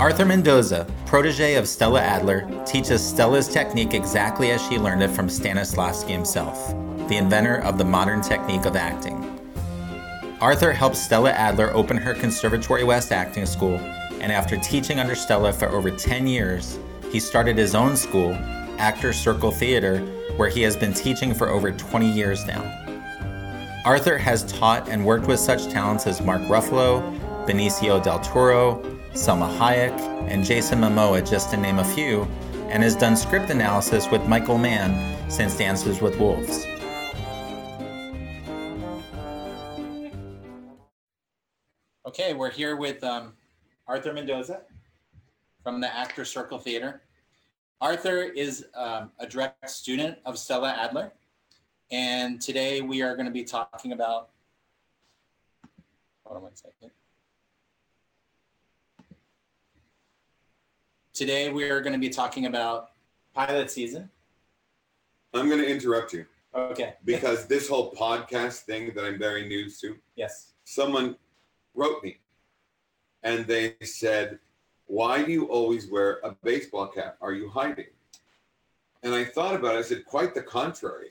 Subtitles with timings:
[0.00, 5.28] Arthur Mendoza, protege of Stella Adler, teaches Stella's technique exactly as she learned it from
[5.28, 6.74] Stanislavski himself,
[7.10, 9.22] the inventor of the modern technique of acting.
[10.40, 13.76] Arthur helped Stella Adler open her Conservatory West acting school,
[14.22, 16.78] and after teaching under Stella for over 10 years,
[17.12, 18.32] he started his own school,
[18.78, 19.98] Actor Circle Theater,
[20.38, 22.62] where he has been teaching for over 20 years now.
[23.84, 27.02] Arthur has taught and worked with such talents as Mark Ruffalo,
[27.46, 28.82] Benicio del Toro,
[29.12, 32.22] Salma Hayek, and Jason Momoa, just to name a few,
[32.68, 36.64] and has done script analysis with Michael Mann since Dances with Wolves.
[42.06, 43.32] Okay, we're here with um,
[43.88, 44.62] Arthur Mendoza
[45.64, 47.02] from the Actor Circle Theater.
[47.80, 51.12] Arthur is um, a direct student of Stella Adler,
[51.90, 54.30] and today we are going to be talking about.
[56.24, 56.92] Hold on one second.
[61.20, 62.92] Today we are going to be talking about
[63.34, 64.08] pilot season.
[65.34, 66.94] I'm going to interrupt you Okay.
[67.04, 70.52] because this whole podcast thing that I'm very new to, Yes.
[70.64, 71.16] someone
[71.74, 72.20] wrote me
[73.22, 74.38] and they said,
[74.86, 77.18] Why do you always wear a baseball cap?
[77.20, 77.92] Are you hiding?
[79.02, 79.80] And I thought about it.
[79.80, 81.10] I said, Quite the contrary.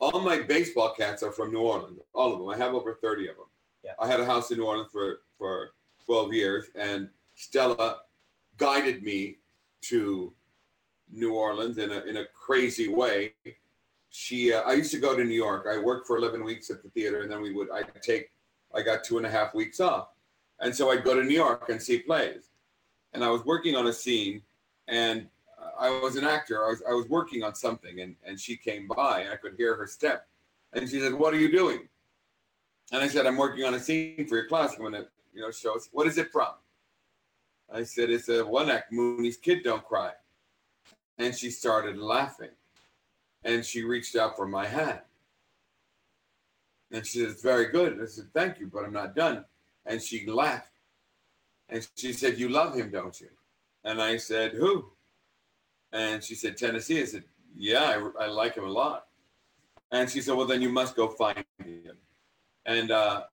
[0.00, 2.48] All my baseball caps are from New Orleans, all of them.
[2.48, 3.46] I have over 30 of them.
[3.84, 3.92] Yeah.
[4.00, 5.74] I had a house in New Orleans for, for
[6.06, 7.98] 12 years, and Stella
[8.58, 9.36] guided me
[9.88, 10.32] to
[11.10, 13.34] New Orleans in a, in a crazy way.
[14.10, 15.66] She, uh, I used to go to New York.
[15.70, 18.30] I worked for 11 weeks at the theater, and then we would, I'd take,
[18.74, 20.08] I got two and a half weeks off.
[20.60, 22.50] And so I'd go to New York and see plays.
[23.12, 24.42] And I was working on a scene,
[24.88, 25.26] and
[25.78, 26.64] I was an actor.
[26.64, 29.54] I was, I was working on something, and, and she came by, and I could
[29.56, 30.26] hear her step.
[30.72, 31.88] And she said, What are you doing?
[32.92, 34.74] And I said, I'm working on a scene for your class.
[34.74, 35.88] I'm going to, you know, show us.
[35.92, 36.54] What is it from?
[37.72, 40.12] I said, It's a one act Moony's Kid Don't Cry.
[41.18, 42.50] And she started laughing.
[43.44, 45.00] And she reached out for my hand.
[46.90, 48.00] And she said, It's very good.
[48.00, 49.44] I said, Thank you, but I'm not done.
[49.86, 50.70] And she laughed.
[51.68, 53.28] And she said, You love him, don't you?
[53.84, 54.90] And I said, Who?
[55.92, 57.00] And she said, Tennessee.
[57.00, 57.24] I said,
[57.54, 59.06] Yeah, I, I like him a lot.
[59.90, 61.96] And she said, Well, then you must go find him.
[62.66, 63.24] And uh,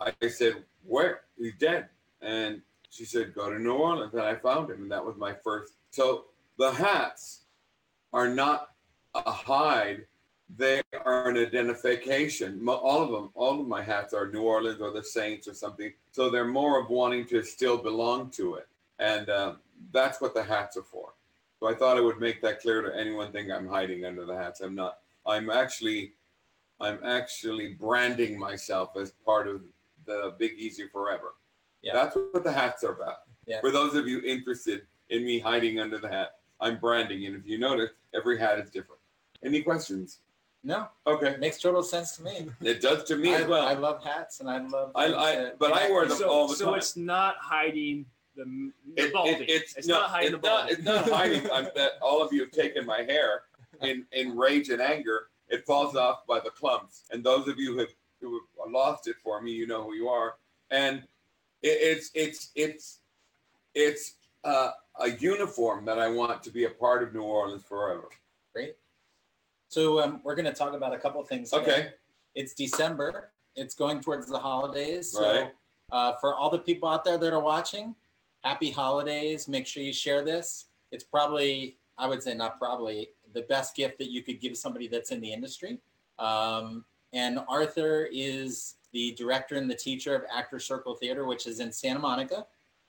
[0.00, 1.22] I said, Where?
[1.38, 1.88] He's dead.
[2.22, 4.12] And she said, Go to New Orleans.
[4.12, 4.82] And I found him.
[4.82, 5.74] And that was my first.
[5.90, 6.26] So
[6.58, 7.42] the hats
[8.12, 8.70] are not
[9.14, 10.06] a hide,
[10.56, 12.66] they are an identification.
[12.68, 15.92] All of them, all of my hats are New Orleans or the Saints or something.
[16.10, 18.66] So they're more of wanting to still belong to it.
[18.98, 19.58] And um,
[19.92, 21.14] that's what the hats are for.
[21.60, 24.36] So I thought I would make that clear to anyone think I'm hiding under the
[24.36, 24.60] hats.
[24.60, 24.98] I'm not.
[25.26, 26.12] I'm actually,
[26.80, 29.60] I'm actually branding myself as part of
[30.06, 31.34] the Big Easy Forever.
[31.82, 31.92] Yeah.
[31.94, 33.18] That's what the hats are about.
[33.46, 33.60] Yeah.
[33.60, 37.46] For those of you interested in me hiding under the hat, I'm branding, and if
[37.46, 39.00] you notice, every hat is different.
[39.44, 40.18] Any questions?
[40.62, 42.46] No, Okay, makes total sense to me.
[42.60, 43.66] it does to me I, as well.
[43.66, 44.92] I love hats and I love.
[44.94, 46.74] I- I- that- but I wear them so, all the so time.
[46.74, 48.04] it's not hiding
[48.36, 49.34] the, the It- balding.
[49.44, 50.76] it- it's, it's no, not hiding it's the not, balding.
[50.76, 51.50] it's not hiding.
[51.50, 53.44] I'm, that all of you have taken my hair
[53.80, 55.28] in, in rage and anger.
[55.48, 57.04] It falls off by the clumps.
[57.10, 57.88] And those of you who have,
[58.20, 60.34] who have lost it for me, you know who you are.
[60.70, 61.04] And it,
[61.62, 63.00] it's it's it's
[63.74, 68.08] it's uh, a uniform that I want to be a part of New Orleans forever.
[68.54, 68.76] Great.
[69.68, 71.50] So um, we're going to talk about a couple things.
[71.50, 71.62] today.
[71.62, 71.88] Okay.
[72.34, 73.30] It's December.
[73.54, 75.12] It's going towards the holidays.
[75.12, 75.52] So Right.
[75.92, 77.94] uh, for all the people out there that are watching,
[78.42, 79.46] happy holidays.
[79.46, 80.66] Make sure you share this.
[80.90, 84.88] It's probably, I would say, not probably, the best gift that you could give somebody
[84.88, 85.78] that's in the industry.
[86.18, 91.60] Um, and Arthur is the director and the teacher of Actor Circle Theater, which is
[91.60, 92.46] in Santa Monica.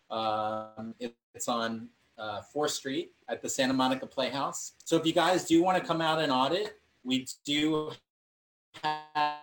[0.09, 4.74] Um, it- it's on uh, 4th Street at the Santa Monica Playhouse.
[4.84, 7.92] So if you guys do want to come out and audit, we do
[8.84, 9.40] have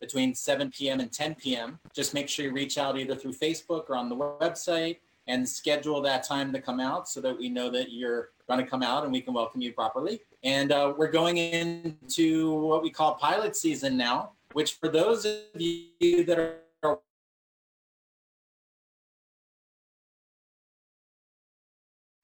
[0.00, 1.00] between 7 p.m.
[1.00, 1.78] and 10 p.m.
[1.94, 6.00] Just make sure you reach out either through Facebook or on the website and schedule
[6.02, 9.04] that time to come out so that we know that you're going to come out
[9.04, 10.20] and we can welcome you properly.
[10.42, 15.60] And uh, we're going into what we call pilot season now, which for those of
[15.60, 16.98] you that are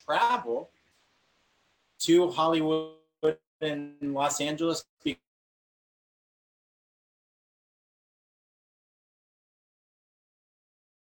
[0.04, 0.70] travel
[1.98, 2.96] to Hollywood
[3.60, 4.84] and Los Angeles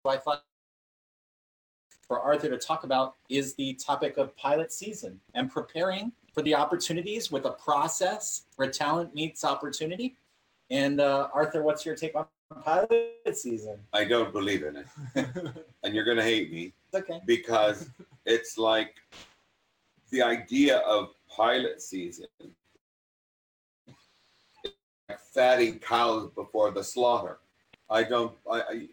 [0.04, 0.42] I thought
[2.08, 6.54] for Arthur to talk about is the topic of pilot season and preparing for the
[6.54, 10.16] opportunities with a process where talent meets opportunity.
[10.70, 12.26] And uh, Arthur, what's your take on
[12.64, 13.78] pilot season?
[13.92, 14.86] I don't believe in it,
[15.82, 17.20] and you're gonna hate me It's okay.
[17.26, 17.90] because
[18.26, 18.96] it's like
[20.10, 22.26] the idea of pilot season
[25.08, 27.38] like fatting cows before the slaughter.
[27.90, 28.34] I don't.
[28.50, 28.86] I, I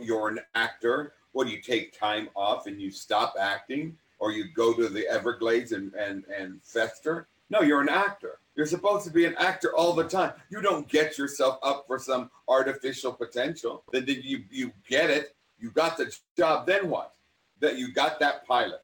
[0.00, 1.14] you're an actor.
[1.32, 5.06] What do you take time off and you stop acting, or you go to the
[5.08, 7.28] Everglades and and and fester?
[7.50, 8.38] No, you're an actor.
[8.54, 10.32] You're supposed to be an actor all the time.
[10.50, 13.84] You don't get yourself up for some artificial potential.
[13.92, 15.34] Then did you you get it?
[15.58, 16.66] You got the job.
[16.66, 17.14] Then what?
[17.60, 18.82] That you got that pilot.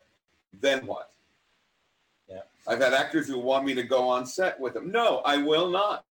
[0.60, 1.10] Then what?
[2.28, 2.42] Yeah.
[2.66, 4.90] I've had actors who want me to go on set with them.
[4.90, 6.04] No, I will not.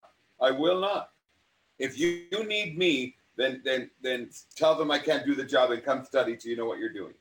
[0.40, 1.10] I will not.
[1.78, 5.70] If you, you need me, then then then tell them I can't do the job
[5.70, 7.14] and come study so you know what you're doing.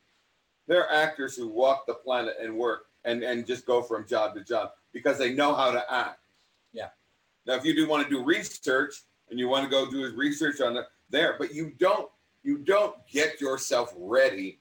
[0.67, 4.35] There are actors who walk the planet and work and, and just go from job
[4.35, 6.19] to job because they know how to act.
[6.73, 6.89] Yeah.
[7.45, 10.61] Now if you do want to do research and you want to go do research
[10.61, 12.09] on it there, but you don't
[12.43, 14.59] you don't get yourself ready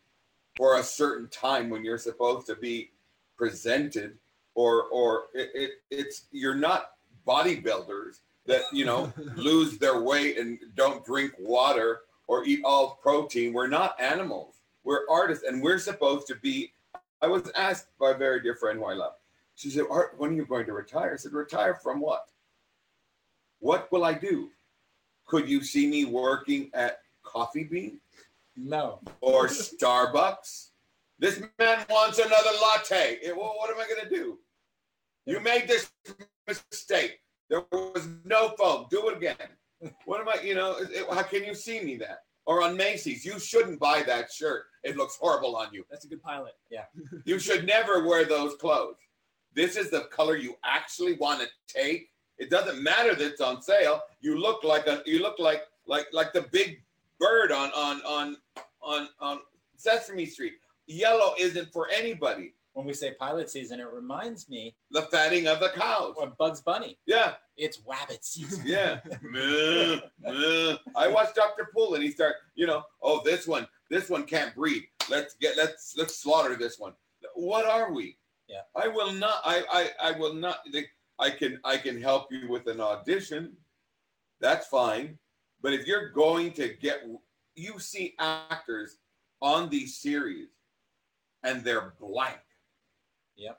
[0.57, 2.91] for a certain time when you're supposed to be
[3.37, 4.19] presented
[4.55, 6.91] or or it, it it's you're not
[7.27, 13.53] bodybuilders that you know lose their weight and don't drink water or eat all protein
[13.53, 16.73] we're not animals we're artists and we're supposed to be
[17.23, 19.13] i was asked by a very dear friend who i love
[19.55, 22.27] she said art when are you going to retire i said retire from what
[23.61, 24.49] what will i do
[25.27, 28.01] could you see me working at coffee bean
[28.57, 29.01] No.
[29.21, 30.71] or Starbucks.
[31.21, 33.19] This man wants another latte.
[33.37, 34.39] Well, what am I going to do?
[35.27, 35.91] You made this
[36.47, 37.21] mistake.
[37.49, 38.87] There was no foam.
[38.91, 39.37] Do it again.
[40.05, 42.25] What am I, you know, it- how can you see me that?
[42.47, 44.65] Or on Macy's, you shouldn't buy that shirt.
[44.83, 45.85] It looks horrible on you.
[45.91, 46.55] That's a good pilot.
[46.71, 46.85] Yeah.
[47.25, 48.97] you should never wear those clothes.
[49.55, 52.11] This is the color you actually want to take.
[52.39, 54.01] It doesn't matter that it's on sale.
[54.21, 56.83] You look like a you look like like like the big
[57.19, 58.37] bird on on on
[58.81, 59.41] on on
[59.77, 60.55] Sesame Street.
[60.87, 62.55] Yellow isn't for anybody.
[62.79, 66.15] When we say pilot season, it reminds me The fatting of the cows.
[66.23, 66.97] of Bugs Bunny.
[67.07, 68.63] Yeah, It's wabbit season.
[68.65, 69.01] yeah.
[70.97, 71.71] I watched Dr.
[71.75, 74.85] Pol and he start, you know, oh this one, this one can't breathe.
[75.11, 76.93] Let's get let's let's slaughter this one.
[77.35, 78.17] What are we?
[78.47, 78.61] Yeah.
[78.77, 79.41] I will not.
[79.45, 80.61] I I I will not.
[81.19, 83.57] I can I can help you with an audition.
[84.41, 85.19] That's fine.
[85.63, 87.03] But if you're going to get,
[87.57, 88.99] you see actors
[89.43, 90.51] on these series,
[91.43, 92.39] and they're blank.
[93.39, 93.59] Yep.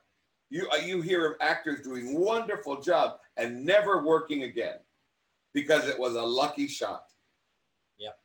[0.51, 4.77] You uh, you hear of actors doing wonderful job and never working again
[5.53, 7.05] because it was a lucky shot.
[7.97, 8.17] Yep.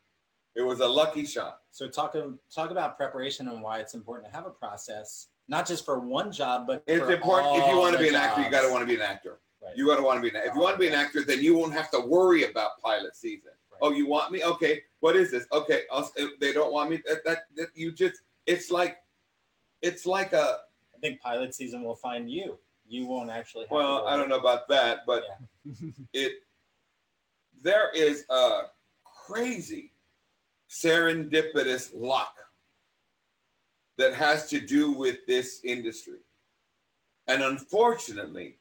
[0.57, 1.61] It was a lucky shot.
[1.71, 2.15] So talk
[2.55, 6.33] talk about preparation and why it's important to have a process, not just for one
[6.33, 8.83] job, but It's important if you want to be an actor, you got to want
[8.83, 9.39] to be an actor.
[9.63, 9.77] Right.
[9.77, 10.37] You got to want to be an.
[10.37, 10.49] actor.
[10.49, 13.17] If you want to be an actor, then you won't have to worry about pilot
[13.17, 13.53] season.
[13.71, 13.79] Right.
[13.81, 14.45] Oh, you want me?
[14.45, 14.83] Okay.
[15.01, 15.47] What is this?
[15.53, 15.83] Okay.
[15.91, 16.11] I'll,
[16.41, 17.03] they don't want me.
[17.07, 18.21] That, that that you just.
[18.47, 18.99] It's like.
[19.81, 20.59] It's like a.
[21.05, 22.57] Think pilot season will find you.
[22.89, 23.65] You won't actually.
[23.65, 25.23] Have Well, I don't know about that, but
[26.15, 26.33] it.
[27.61, 28.61] There is a
[29.05, 29.93] crazy,
[30.71, 32.35] serendipitous luck
[33.99, 36.21] that has to do with this industry,
[37.27, 38.57] and unfortunately,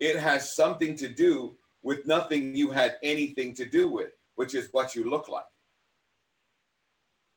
[0.00, 4.68] it has something to do with nothing you had anything to do with, which is
[4.72, 5.44] what you look like.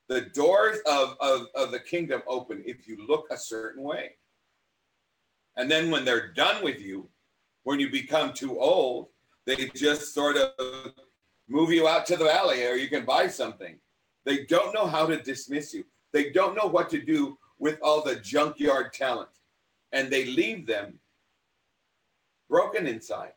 [0.09, 4.17] The doors of, of, of the kingdom open if you look a certain way.
[5.55, 7.09] And then when they're done with you,
[7.63, 9.07] when you become too old,
[9.45, 10.93] they just sort of
[11.47, 13.77] move you out to the valley or you can buy something.
[14.25, 15.83] They don't know how to dismiss you.
[16.11, 19.29] They don't know what to do with all the junkyard talent.
[19.91, 20.99] And they leave them
[22.49, 23.33] broken inside.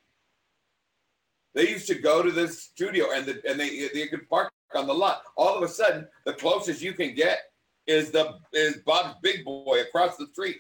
[1.55, 4.87] They used to go to the studio and the, and they they could park on
[4.87, 5.23] the lot.
[5.37, 7.39] All of a sudden, the closest you can get
[7.87, 10.59] is the is Bob's Big Boy across the street.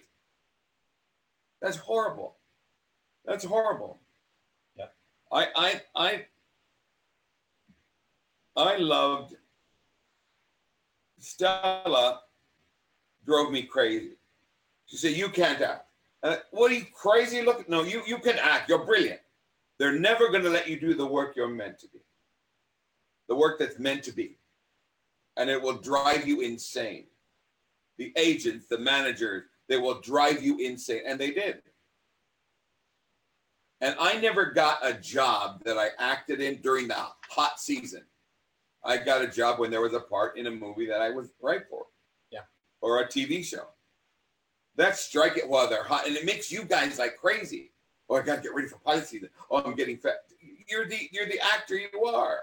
[1.60, 2.36] That's horrible.
[3.25, 4.00] That's horrible.
[4.76, 4.86] Yeah.
[5.32, 6.26] I I I
[8.56, 9.34] I loved
[11.18, 12.20] Stella
[13.25, 14.12] drove me crazy.
[14.86, 15.86] She said, You can't act.
[16.22, 17.66] Uh, what are you crazy looking?
[17.68, 18.68] No, you, you can act.
[18.68, 19.20] You're brilliant.
[19.78, 22.00] They're never going to let you do the work you're meant to be,
[23.28, 24.38] the work that's meant to be.
[25.36, 27.04] And it will drive you insane.
[27.98, 31.02] The agents, the managers, they will drive you insane.
[31.06, 31.62] And they did.
[33.80, 36.96] And I never got a job that I acted in during the
[37.28, 38.02] hot season.
[38.85, 41.30] I got a job when there was a part in a movie that I was
[41.42, 41.87] right for.
[42.30, 42.40] Yeah.
[42.80, 43.66] Or a TV show.
[44.76, 46.06] That's strike it while they're hot.
[46.06, 47.73] And it makes you guys like crazy.
[48.08, 49.30] Oh, I got to get ready for pilot season.
[49.50, 50.18] Oh, I'm getting fat.
[50.68, 52.40] you're the you're the actor you are.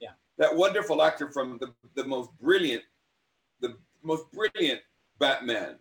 [0.00, 0.10] Yeah.
[0.38, 2.84] That wonderful actor from the, the most brilliant,
[3.60, 4.80] the most brilliant
[5.18, 5.76] Batman.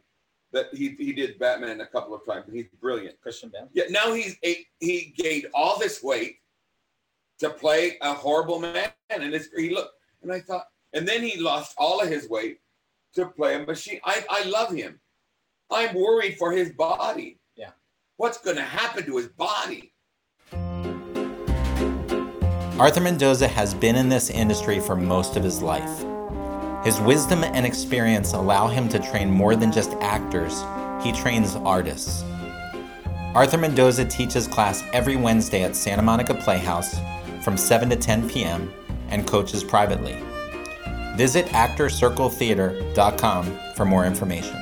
[0.53, 3.19] That he he did Batman a couple of times, he's brilliant.
[3.19, 3.67] Christian Bale.
[3.73, 6.37] Yeah, now he's a, he gained all this weight
[7.39, 9.95] to play a horrible man, and it's, he looked.
[10.21, 12.59] And I thought, and then he lost all of his weight
[13.15, 13.99] to play a machine.
[14.05, 14.99] I I love him.
[15.71, 17.39] I'm worried for his body.
[17.55, 17.71] Yeah.
[18.17, 19.93] What's going to happen to his body?
[22.79, 26.12] Arthur Mendoza has been in this industry for most of his life.
[26.83, 30.65] His wisdom and experience allow him to train more than just actors,
[31.01, 32.25] he trains artists.
[33.33, 36.99] Arthur Mendoza teaches class every Wednesday at Santa Monica Playhouse
[37.41, 38.69] from 7 to 10 p.m.
[39.07, 40.21] and coaches privately.
[41.15, 44.57] Visit ActorCircleTheatre.com for more information.